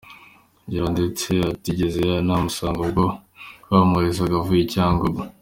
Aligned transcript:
Ngira 0.65 0.87
ndetse 0.95 1.29
atigeze 1.53 2.01
anahamusanga 2.21 2.79
ubwo 2.85 3.03
bahamwoherezaga 3.69 4.33
avuye 4.39 4.61
i 4.63 4.71
Cyangugu. 4.73 5.21